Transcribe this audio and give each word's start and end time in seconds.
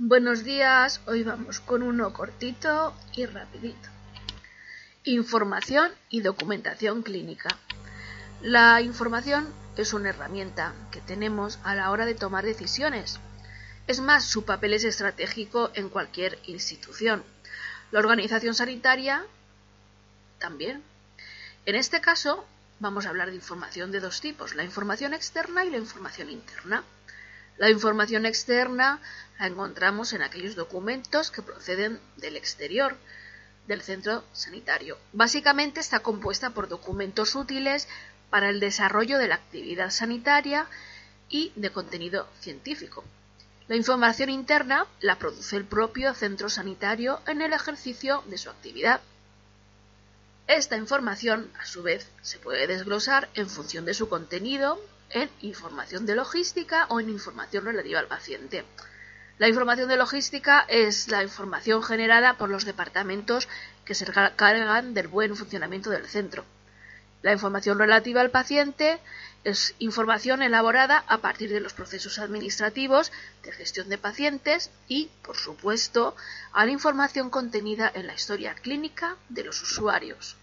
Buenos 0.00 0.44
días, 0.44 1.00
hoy 1.06 1.24
vamos 1.24 1.58
con 1.58 1.82
uno 1.82 2.12
cortito 2.12 2.94
y 3.16 3.26
rapidito. 3.26 3.88
Información 5.02 5.90
y 6.08 6.20
documentación 6.20 7.02
clínica. 7.02 7.48
La 8.40 8.80
información 8.80 9.52
es 9.76 9.92
una 9.94 10.10
herramienta 10.10 10.72
que 10.92 11.00
tenemos 11.00 11.58
a 11.64 11.74
la 11.74 11.90
hora 11.90 12.06
de 12.06 12.14
tomar 12.14 12.44
decisiones. 12.44 13.18
Es 13.88 13.98
más, 13.98 14.24
su 14.24 14.44
papel 14.44 14.74
es 14.74 14.84
estratégico 14.84 15.72
en 15.74 15.88
cualquier 15.88 16.38
institución. 16.46 17.24
La 17.90 17.98
organización 17.98 18.54
sanitaria 18.54 19.26
también. 20.38 20.80
En 21.66 21.74
este 21.74 22.00
caso, 22.00 22.46
vamos 22.78 23.04
a 23.04 23.08
hablar 23.08 23.30
de 23.30 23.34
información 23.34 23.90
de 23.90 23.98
dos 23.98 24.20
tipos, 24.20 24.54
la 24.54 24.62
información 24.62 25.12
externa 25.12 25.64
y 25.64 25.70
la 25.70 25.78
información 25.78 26.30
interna. 26.30 26.84
La 27.58 27.70
información 27.70 28.24
externa 28.24 29.00
la 29.38 29.46
encontramos 29.46 30.12
en 30.12 30.22
aquellos 30.22 30.54
documentos 30.54 31.30
que 31.30 31.42
proceden 31.42 32.00
del 32.16 32.36
exterior, 32.36 32.96
del 33.66 33.82
centro 33.82 34.24
sanitario. 34.32 34.96
Básicamente 35.12 35.80
está 35.80 36.00
compuesta 36.00 36.50
por 36.50 36.68
documentos 36.68 37.34
útiles 37.34 37.88
para 38.30 38.48
el 38.48 38.60
desarrollo 38.60 39.18
de 39.18 39.28
la 39.28 39.34
actividad 39.34 39.90
sanitaria 39.90 40.66
y 41.28 41.52
de 41.56 41.70
contenido 41.70 42.28
científico. 42.40 43.04
La 43.66 43.76
información 43.76 44.30
interna 44.30 44.86
la 45.00 45.18
produce 45.18 45.56
el 45.56 45.64
propio 45.64 46.14
centro 46.14 46.48
sanitario 46.48 47.20
en 47.26 47.42
el 47.42 47.52
ejercicio 47.52 48.22
de 48.28 48.38
su 48.38 48.48
actividad. 48.50 49.00
Esta 50.48 50.78
información, 50.78 51.52
a 51.60 51.66
su 51.66 51.82
vez, 51.82 52.08
se 52.22 52.38
puede 52.38 52.66
desglosar 52.66 53.28
en 53.34 53.50
función 53.50 53.84
de 53.84 53.92
su 53.92 54.08
contenido, 54.08 54.80
en 55.10 55.28
información 55.42 56.06
de 56.06 56.14
logística 56.14 56.86
o 56.88 57.00
en 57.00 57.10
información 57.10 57.66
relativa 57.66 58.00
al 58.00 58.06
paciente. 58.06 58.64
La 59.36 59.46
información 59.46 59.90
de 59.90 59.98
logística 59.98 60.64
es 60.66 61.08
la 61.08 61.22
información 61.22 61.82
generada 61.82 62.38
por 62.38 62.48
los 62.48 62.64
departamentos 62.64 63.46
que 63.84 63.94
se 63.94 64.06
cargan 64.06 64.94
del 64.94 65.08
buen 65.08 65.36
funcionamiento 65.36 65.90
del 65.90 66.06
centro. 66.08 66.46
La 67.22 67.32
información 67.32 67.78
relativa 67.78 68.20
al 68.20 68.30
paciente 68.30 69.00
es 69.44 69.74
información 69.78 70.42
elaborada 70.42 71.04
a 71.06 71.18
partir 71.18 71.50
de 71.50 71.60
los 71.60 71.72
procesos 71.72 72.18
administrativos 72.18 73.12
de 73.42 73.52
gestión 73.52 73.88
de 73.88 73.98
pacientes 73.98 74.70
y, 74.88 75.10
por 75.22 75.36
supuesto, 75.36 76.16
a 76.52 76.64
la 76.64 76.72
información 76.72 77.30
contenida 77.30 77.90
en 77.94 78.06
la 78.06 78.14
historia 78.14 78.54
clínica 78.54 79.16
de 79.28 79.44
los 79.44 79.62
usuarios. 79.62 80.36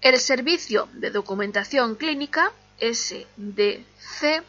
El 0.00 0.18
servicio 0.18 0.88
de 0.94 1.10
documentación 1.10 1.94
clínica 1.94 2.50
SDC 2.80 4.42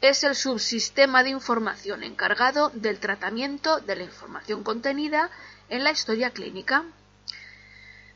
es 0.00 0.24
el 0.24 0.34
subsistema 0.34 1.22
de 1.22 1.30
información 1.30 2.02
encargado 2.02 2.70
del 2.74 2.98
tratamiento 2.98 3.80
de 3.80 3.96
la 3.96 4.02
información 4.04 4.64
contenida 4.64 5.30
en 5.68 5.84
la 5.84 5.90
historia 5.90 6.30
clínica. 6.30 6.84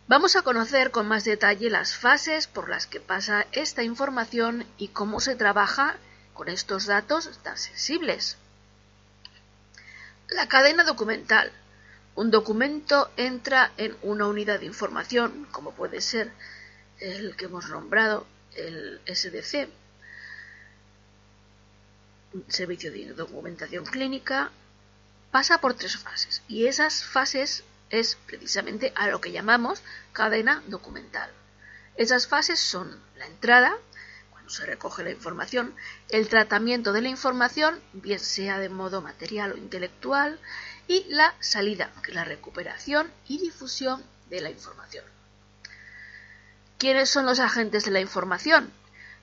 Vamos 0.08 0.36
a 0.36 0.42
conocer 0.42 0.90
con 0.90 1.06
más 1.06 1.24
detalle 1.24 1.68
las 1.68 1.94
fases 1.94 2.46
por 2.46 2.70
las 2.70 2.86
que 2.86 2.98
pasa 2.98 3.46
esta 3.52 3.82
información 3.82 4.64
y 4.78 4.88
cómo 4.88 5.20
se 5.20 5.36
trabaja 5.36 5.98
con 6.32 6.48
estos 6.48 6.86
datos 6.86 7.38
tan 7.42 7.58
sensibles. 7.58 8.38
La 10.30 10.48
cadena 10.48 10.84
documental. 10.84 11.52
Un 12.14 12.30
documento 12.30 13.10
entra 13.18 13.72
en 13.76 13.94
una 14.00 14.26
unidad 14.26 14.60
de 14.60 14.66
información, 14.66 15.46
como 15.52 15.72
puede 15.72 16.00
ser 16.00 16.32
el 17.00 17.36
que 17.36 17.44
hemos 17.44 17.68
nombrado, 17.68 18.26
el 18.56 19.02
SDC, 19.06 19.68
Servicio 22.48 22.90
de 22.90 23.12
Documentación 23.12 23.84
Clínica, 23.84 24.52
pasa 25.30 25.60
por 25.60 25.74
tres 25.74 25.98
fases 25.98 26.42
y 26.48 26.66
esas 26.66 27.04
fases 27.04 27.62
es 27.90 28.16
precisamente 28.26 28.92
a 28.96 29.08
lo 29.08 29.20
que 29.20 29.32
llamamos 29.32 29.82
cadena 30.12 30.62
documental. 30.66 31.30
Esas 31.96 32.26
fases 32.26 32.60
son 32.60 33.00
la 33.16 33.26
entrada, 33.26 33.76
cuando 34.30 34.50
se 34.50 34.66
recoge 34.66 35.02
la 35.02 35.10
información, 35.10 35.74
el 36.10 36.28
tratamiento 36.28 36.92
de 36.92 37.02
la 37.02 37.08
información, 37.08 37.80
bien 37.92 38.20
sea 38.20 38.58
de 38.58 38.68
modo 38.68 39.02
material 39.02 39.52
o 39.52 39.56
intelectual, 39.56 40.38
y 40.86 41.04
la 41.08 41.34
salida, 41.40 41.92
que 42.02 42.12
es 42.12 42.14
la 42.14 42.24
recuperación 42.24 43.10
y 43.26 43.38
difusión 43.38 44.02
de 44.30 44.40
la 44.40 44.50
información. 44.50 45.04
¿Quiénes 46.78 47.10
son 47.10 47.26
los 47.26 47.40
agentes 47.40 47.84
de 47.84 47.90
la 47.90 48.00
información? 48.00 48.72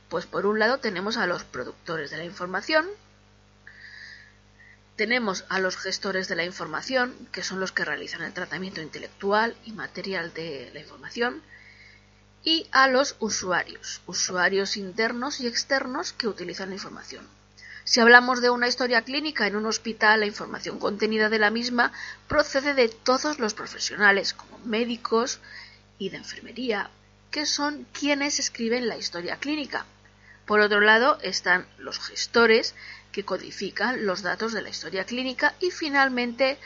Pues 0.09 0.25
por 0.25 0.45
un 0.45 0.59
lado 0.59 0.79
tenemos 0.79 1.17
a 1.17 1.25
los 1.25 1.43
productores 1.43 2.11
de 2.11 2.17
la 2.17 2.25
información, 2.25 2.85
tenemos 4.95 5.45
a 5.50 5.59
los 5.59 5.78
gestores 5.78 6.28
de 6.28 6.35
la 6.35 6.45
información, 6.45 7.13
que 7.31 7.44
son 7.44 7.59
los 7.59 7.72
que 7.72 7.85
realizan 7.85 8.22
el 8.22 8.33
tratamiento 8.33 8.81
intelectual 8.81 9.56
y 9.66 9.73
material 9.73 10.33
de 10.33 10.72
la 10.73 10.79
información, 10.79 11.41
y 12.44 12.67
a 12.72 12.88
los 12.88 13.16
usuarios, 13.19 14.01
usuarios 14.05 14.78
internos 14.78 15.41
y 15.41 15.47
externos 15.47 16.13
que 16.13 16.28
utilizan 16.28 16.69
la 16.69 16.75
información. 16.75 17.28
Si 17.84 18.00
hablamos 18.00 18.41
de 18.41 18.50
una 18.50 18.67
historia 18.67 19.01
clínica 19.03 19.45
en 19.47 19.55
un 19.55 19.66
hospital, 19.66 20.22
la 20.22 20.25
información 20.25 20.79
contenida 20.79 21.29
de 21.29 21.39
la 21.39 21.51
misma 21.51 21.91
procede 22.28 22.73
de 22.73 22.89
todos 22.89 23.39
los 23.39 23.53
profesionales, 23.53 24.34
como 24.34 24.57
médicos 24.59 25.39
y 26.00 26.09
de 26.09 26.17
enfermería, 26.17 26.89
que 27.31 27.45
son 27.45 27.85
quienes 27.94 28.39
escriben 28.39 28.88
la 28.88 28.97
historia 28.97 29.38
clínica. 29.38 29.85
Por 30.45 30.59
otro 30.59 30.79
lado 30.81 31.17
están 31.22 31.67
los 31.78 32.00
gestores, 32.00 32.75
que 33.11 33.23
codifican 33.23 34.06
los 34.06 34.22
datos 34.22 34.51
de 34.51 34.61
la 34.61 34.69
historia 34.69 35.06
clínica 35.06 35.56
y 35.59 35.72
finalmente 35.72 36.57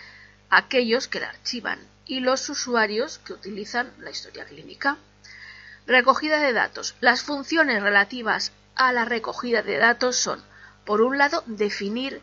aquellos 0.50 1.08
que 1.08 1.20
la 1.20 1.30
archivan 1.30 1.80
y 2.06 2.22
los 2.22 2.50
usuarios 2.50 3.20
que 3.20 3.34
utilizan 3.34 3.94
la 4.00 4.10
historia 4.10 4.46
clínica. 4.46 4.98
Recogida 5.86 6.40
de 6.40 6.54
datos. 6.54 6.96
Las 7.02 7.22
funciones 7.22 7.84
relativas 7.84 8.52
a 8.76 8.92
la 8.92 9.06
recogida 9.06 9.62
de 9.62 9.78
datos 9.78 10.16
son, 10.16 10.44
por 10.86 11.02
un 11.02 11.20
lado, 11.20 11.44
definir 11.46 12.22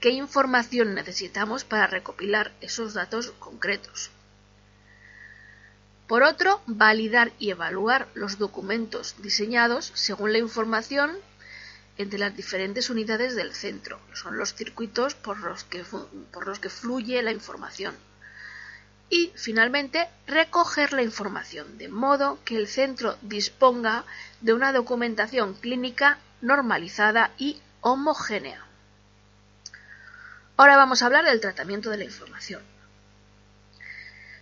qué 0.00 0.10
información 0.10 0.94
necesitamos 0.94 1.64
para 1.64 1.86
recopilar 1.86 2.52
esos 2.60 2.94
datos 2.94 3.32
concretos. 3.38 4.10
Por 6.08 6.22
otro, 6.22 6.62
validar 6.66 7.32
y 7.38 7.50
evaluar 7.50 8.08
los 8.14 8.38
documentos 8.38 9.16
diseñados 9.18 9.92
según 9.94 10.32
la 10.32 10.38
información 10.38 11.18
entre 11.98 12.18
las 12.18 12.34
diferentes 12.34 12.88
unidades 12.88 13.36
del 13.36 13.54
centro. 13.54 14.00
Son 14.14 14.38
los 14.38 14.54
circuitos 14.54 15.14
por 15.14 15.38
los 15.40 15.64
que, 15.64 16.70
fluye 16.70 17.22
la 17.22 17.32
información. 17.32 17.94
Y, 19.10 19.32
finalmente, 19.34 20.08
recoger 20.26 20.94
la 20.94 21.02
información 21.02 21.76
de 21.76 21.88
modo 21.88 22.38
que 22.42 22.56
el 22.56 22.68
centro 22.68 23.18
disponga 23.20 24.04
de 24.40 24.54
una 24.54 24.72
documentación 24.72 25.52
clínica 25.54 26.18
normalizada 26.40 27.32
y 27.36 27.60
homogénea. 27.82 28.64
Ahora 30.56 30.78
vamos 30.78 31.02
a 31.02 31.06
hablar 31.06 31.26
del 31.26 31.40
tratamiento 31.40 31.90
de 31.90 31.98
la 31.98 32.04
información. 32.04 32.62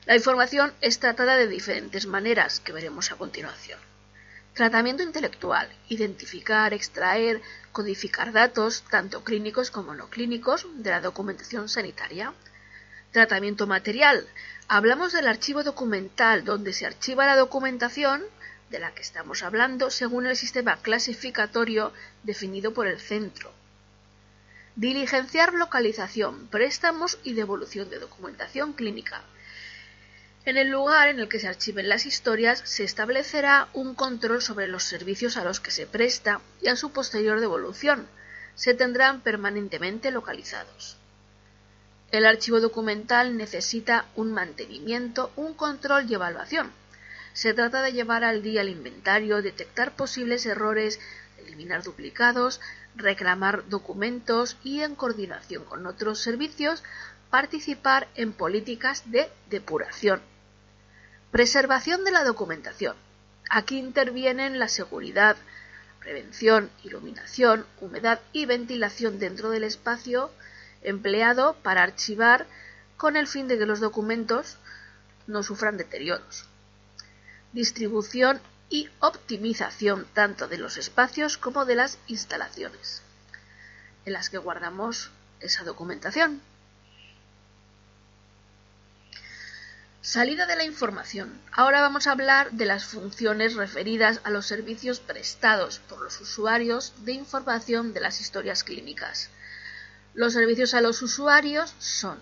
La 0.06 0.14
información 0.14 0.72
es 0.80 1.00
tratada 1.00 1.36
de 1.36 1.48
diferentes 1.48 2.06
maneras 2.06 2.60
que 2.60 2.72
veremos 2.72 3.10
a 3.10 3.16
continuación. 3.16 3.80
Tratamiento 4.54 5.02
intelectual. 5.02 5.68
Identificar, 5.88 6.72
extraer, 6.72 7.42
codificar 7.72 8.30
datos, 8.30 8.84
tanto 8.88 9.24
clínicos 9.24 9.72
como 9.72 9.96
no 9.96 10.08
clínicos, 10.08 10.64
de 10.76 10.90
la 10.90 11.00
documentación 11.00 11.68
sanitaria. 11.68 12.32
Tratamiento 13.10 13.66
material. 13.66 14.28
Hablamos 14.68 15.12
del 15.12 15.26
archivo 15.26 15.64
documental, 15.64 16.44
donde 16.44 16.72
se 16.72 16.86
archiva 16.86 17.26
la 17.26 17.34
documentación 17.34 18.22
de 18.70 18.78
la 18.78 18.94
que 18.94 19.02
estamos 19.02 19.42
hablando 19.42 19.90
según 19.90 20.26
el 20.26 20.36
sistema 20.36 20.76
clasificatorio 20.82 21.92
definido 22.22 22.72
por 22.72 22.86
el 22.86 23.00
centro. 23.00 23.52
Diligenciar 24.76 25.52
localización, 25.52 26.46
préstamos 26.46 27.18
y 27.24 27.32
devolución 27.34 27.90
de 27.90 27.98
documentación 27.98 28.72
clínica. 28.72 29.24
En 30.46 30.56
el 30.56 30.68
lugar 30.68 31.08
en 31.08 31.18
el 31.18 31.28
que 31.28 31.40
se 31.40 31.48
archiven 31.48 31.88
las 31.88 32.06
historias 32.06 32.62
se 32.64 32.84
establecerá 32.84 33.68
un 33.72 33.96
control 33.96 34.40
sobre 34.40 34.68
los 34.68 34.84
servicios 34.84 35.36
a 35.36 35.42
los 35.42 35.58
que 35.58 35.72
se 35.72 35.88
presta 35.88 36.40
y 36.62 36.68
a 36.68 36.76
su 36.76 36.92
posterior 36.92 37.40
devolución, 37.40 38.06
se 38.54 38.72
tendrán 38.72 39.22
permanentemente 39.22 40.12
localizados. 40.12 40.98
El 42.12 42.24
archivo 42.24 42.60
documental 42.60 43.36
necesita 43.36 44.06
un 44.14 44.32
mantenimiento, 44.32 45.32
un 45.34 45.52
control 45.52 46.08
y 46.08 46.14
evaluación. 46.14 46.70
Se 47.32 47.52
trata 47.52 47.82
de 47.82 47.92
llevar 47.92 48.22
al 48.22 48.40
día 48.40 48.60
el 48.60 48.68
inventario, 48.68 49.42
detectar 49.42 49.96
posibles 49.96 50.46
errores, 50.46 51.00
eliminar 51.44 51.82
duplicados, 51.82 52.60
reclamar 52.94 53.68
documentos 53.68 54.58
y, 54.62 54.82
en 54.82 54.94
coordinación 54.94 55.64
con 55.64 55.88
otros 55.88 56.20
servicios, 56.20 56.84
participar 57.30 58.06
en 58.14 58.32
políticas 58.32 59.10
de 59.10 59.28
depuración. 59.50 60.22
Preservación 61.36 62.02
de 62.02 62.12
la 62.12 62.24
documentación. 62.24 62.96
Aquí 63.50 63.76
intervienen 63.78 64.58
la 64.58 64.68
seguridad, 64.68 65.36
prevención, 66.00 66.70
iluminación, 66.82 67.66
humedad 67.78 68.22
y 68.32 68.46
ventilación 68.46 69.18
dentro 69.18 69.50
del 69.50 69.64
espacio 69.64 70.30
empleado 70.80 71.52
para 71.62 71.82
archivar 71.82 72.46
con 72.96 73.16
el 73.16 73.26
fin 73.26 73.48
de 73.48 73.58
que 73.58 73.66
los 73.66 73.80
documentos 73.80 74.56
no 75.26 75.42
sufran 75.42 75.76
deterioros. 75.76 76.46
Distribución 77.52 78.40
y 78.70 78.88
optimización 79.00 80.06
tanto 80.14 80.48
de 80.48 80.56
los 80.56 80.78
espacios 80.78 81.36
como 81.36 81.66
de 81.66 81.74
las 81.74 81.98
instalaciones 82.06 83.02
en 84.06 84.14
las 84.14 84.30
que 84.30 84.38
guardamos 84.38 85.10
esa 85.40 85.64
documentación. 85.64 86.40
Salida 90.06 90.46
de 90.46 90.54
la 90.54 90.62
información. 90.62 91.36
Ahora 91.50 91.80
vamos 91.80 92.06
a 92.06 92.12
hablar 92.12 92.52
de 92.52 92.64
las 92.64 92.84
funciones 92.84 93.56
referidas 93.56 94.20
a 94.22 94.30
los 94.30 94.46
servicios 94.46 95.00
prestados 95.00 95.80
por 95.80 96.00
los 96.00 96.20
usuarios 96.20 96.94
de 97.04 97.10
información 97.10 97.92
de 97.92 97.98
las 97.98 98.20
historias 98.20 98.62
clínicas. 98.62 99.30
Los 100.14 100.34
servicios 100.34 100.74
a 100.74 100.80
los 100.80 101.02
usuarios 101.02 101.74
son 101.80 102.20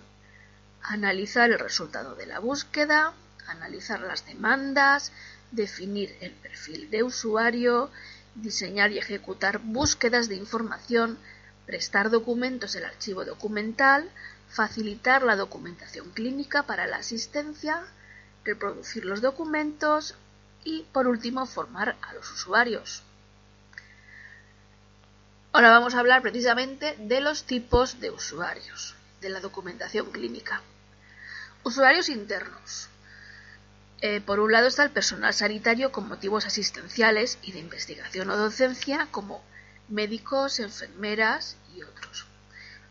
analizar 0.81 1.51
el 1.51 1.59
resultado 1.59 2.15
de 2.15 2.25
la 2.25 2.39
búsqueda, 2.39 3.13
analizar 3.45 3.99
las 3.99 4.25
demandas, 4.25 5.11
definir 5.51 6.17
el 6.21 6.31
perfil 6.31 6.89
de 6.89 7.03
usuario, 7.03 7.91
diseñar 8.33 8.93
y 8.93 8.97
ejecutar 8.97 9.59
búsquedas 9.59 10.27
de 10.27 10.37
información, 10.37 11.19
prestar 11.67 12.09
documentos 12.09 12.73
del 12.73 12.85
archivo 12.85 13.25
documental, 13.25 14.09
facilitar 14.49 15.23
la 15.23 15.35
documentación 15.35 16.09
clínica 16.11 16.63
para 16.63 16.87
la 16.87 16.97
asistencia, 16.97 17.83
reproducir 18.43 19.05
los 19.05 19.21
documentos 19.21 20.15
y, 20.63 20.83
por 20.91 21.07
último, 21.07 21.45
formar 21.45 21.95
a 22.01 22.13
los 22.13 22.31
usuarios. 22.31 23.03
Ahora 25.51 25.69
vamos 25.69 25.95
a 25.95 25.99
hablar 25.99 26.21
precisamente 26.21 26.95
de 26.99 27.21
los 27.21 27.45
tipos 27.45 27.99
de 28.01 28.11
usuarios 28.11 28.95
de 29.21 29.29
la 29.29 29.39
documentación 29.39 30.11
clínica. 30.11 30.61
Usuarios 31.63 32.09
internos. 32.09 32.89
Eh, 34.01 34.21
por 34.21 34.39
un 34.39 34.51
lado 34.51 34.67
está 34.67 34.83
el 34.83 34.91
personal 34.91 35.33
sanitario 35.33 35.91
con 35.91 36.07
motivos 36.07 36.45
asistenciales 36.45 37.39
y 37.41 37.53
de 37.53 37.59
investigación 37.59 38.29
o 38.29 38.37
docencia, 38.37 39.07
como 39.11 39.41
médicos, 39.87 40.59
enfermeras 40.59 41.57
y 41.75 41.81
otros. 41.81 42.27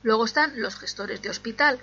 Luego 0.05 0.27
están 0.27 0.61
los 0.61 0.77
gestores 0.77 1.23
de 1.23 1.31
hospital, 1.31 1.81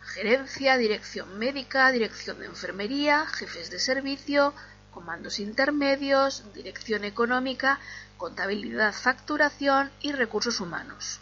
gerencia, 0.00 0.76
dirección 0.76 1.40
médica, 1.40 1.90
dirección 1.90 2.38
de 2.38 2.46
enfermería, 2.46 3.26
jefes 3.26 3.68
de 3.68 3.80
servicio, 3.80 4.54
comandos 4.92 5.40
intermedios, 5.40 6.44
dirección 6.54 7.02
económica, 7.02 7.80
contabilidad, 8.16 8.94
facturación 8.94 9.90
y 10.00 10.12
recursos 10.12 10.60
humanos. 10.60 11.18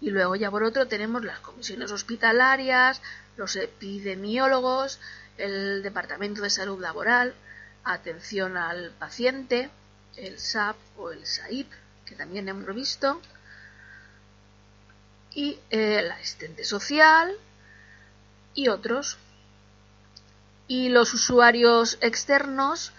Y 0.00 0.10
luego 0.10 0.34
ya 0.34 0.50
por 0.50 0.64
otro 0.64 0.88
tenemos 0.88 1.24
las 1.24 1.38
comisiones 1.38 1.92
hospitalarias, 1.92 3.00
los 3.36 3.54
epidemiólogos, 3.54 4.98
el 5.36 5.84
departamento 5.84 6.42
de 6.42 6.50
salud 6.50 6.80
laboral, 6.80 7.36
atención 7.84 8.56
al 8.56 8.90
paciente, 8.98 9.70
el 10.16 10.40
SAP 10.40 10.76
o 10.96 11.12
el 11.12 11.24
SAIP, 11.24 11.70
que 12.04 12.16
también 12.16 12.48
hemos 12.48 12.74
visto, 12.74 13.22
y 15.38 15.56
eh, 15.70 16.00
el 16.00 16.10
asistente 16.10 16.64
social 16.64 17.32
y 18.54 18.66
otros. 18.66 19.18
Y 20.66 20.88
los 20.88 21.14
usuarios 21.14 21.96
externos 22.00 22.92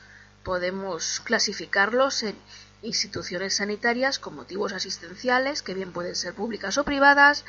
podemos 0.46 1.20
clasificarlos 1.20 2.24
en 2.24 2.38
instituciones 2.82 3.58
sanitarias 3.58 4.20
con 4.20 4.36
motivos 4.36 4.72
asistenciales, 4.72 5.62
que 5.62 5.74
bien 5.74 5.92
pueden 5.92 6.16
ser 6.16 6.34
públicas 6.34 6.78
o 6.78 6.86
privadas, 6.86 7.44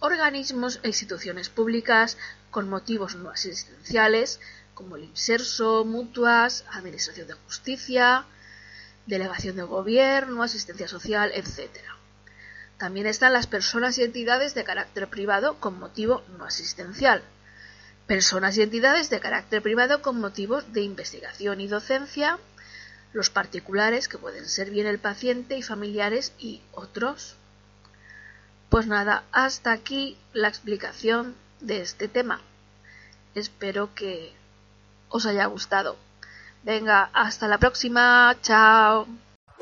organismos 0.00 0.80
e 0.82 0.88
instituciones 0.88 1.48
públicas 1.48 2.18
con 2.50 2.68
motivos 2.68 3.14
no 3.14 3.30
asistenciales, 3.30 4.40
como 4.74 4.96
el 4.96 5.04
IMSERSO, 5.04 5.84
mutuas, 5.84 6.64
Administración 6.72 7.28
de 7.28 7.34
Justicia, 7.34 8.26
Delegación 9.06 9.54
de 9.54 9.62
Gobierno, 9.62 10.42
Asistencia 10.42 10.88
Social, 10.88 11.30
etc. 11.32 11.93
También 12.78 13.06
están 13.06 13.32
las 13.32 13.46
personas 13.46 13.98
y 13.98 14.02
entidades 14.02 14.54
de 14.54 14.64
carácter 14.64 15.08
privado 15.08 15.60
con 15.60 15.78
motivo 15.78 16.22
no 16.36 16.44
asistencial. 16.44 17.22
Personas 18.06 18.56
y 18.56 18.62
entidades 18.62 19.10
de 19.10 19.20
carácter 19.20 19.62
privado 19.62 20.02
con 20.02 20.20
motivos 20.20 20.72
de 20.72 20.82
investigación 20.82 21.60
y 21.60 21.68
docencia. 21.68 22.38
Los 23.12 23.30
particulares, 23.30 24.08
que 24.08 24.18
pueden 24.18 24.48
ser 24.48 24.70
bien 24.70 24.86
el 24.86 24.98
paciente 24.98 25.56
y 25.56 25.62
familiares 25.62 26.32
y 26.38 26.60
otros. 26.72 27.36
Pues 28.68 28.86
nada, 28.86 29.22
hasta 29.30 29.72
aquí 29.72 30.18
la 30.32 30.48
explicación 30.48 31.36
de 31.60 31.80
este 31.80 32.08
tema. 32.08 32.40
Espero 33.34 33.94
que 33.94 34.32
os 35.08 35.26
haya 35.26 35.46
gustado. 35.46 35.96
Venga, 36.64 37.10
hasta 37.12 37.46
la 37.46 37.58
próxima. 37.58 38.36
Chao. 38.42 39.06